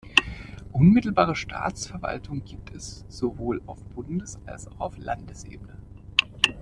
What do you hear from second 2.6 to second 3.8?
es sowohl